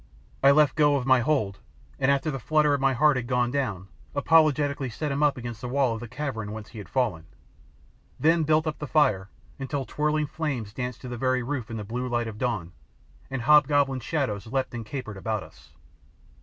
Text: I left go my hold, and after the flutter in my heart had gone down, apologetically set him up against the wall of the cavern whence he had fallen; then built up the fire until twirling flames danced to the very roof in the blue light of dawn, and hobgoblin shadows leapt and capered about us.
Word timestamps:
I 0.41 0.49
left 0.49 0.73
go 0.73 0.99
my 1.03 1.19
hold, 1.19 1.59
and 1.99 2.09
after 2.09 2.31
the 2.31 2.39
flutter 2.39 2.73
in 2.73 2.81
my 2.81 2.93
heart 2.93 3.17
had 3.17 3.27
gone 3.27 3.51
down, 3.51 3.87
apologetically 4.15 4.89
set 4.89 5.11
him 5.11 5.21
up 5.21 5.37
against 5.37 5.61
the 5.61 5.67
wall 5.69 5.93
of 5.93 5.99
the 5.99 6.07
cavern 6.07 6.51
whence 6.51 6.69
he 6.69 6.79
had 6.79 6.89
fallen; 6.89 7.27
then 8.19 8.41
built 8.41 8.65
up 8.65 8.79
the 8.79 8.87
fire 8.87 9.29
until 9.59 9.85
twirling 9.85 10.25
flames 10.25 10.73
danced 10.73 11.01
to 11.01 11.07
the 11.07 11.17
very 11.17 11.43
roof 11.43 11.69
in 11.69 11.77
the 11.77 11.83
blue 11.83 12.07
light 12.07 12.27
of 12.27 12.39
dawn, 12.39 12.71
and 13.29 13.43
hobgoblin 13.43 13.99
shadows 13.99 14.47
leapt 14.47 14.73
and 14.73 14.87
capered 14.87 15.17
about 15.17 15.43
us. 15.43 15.75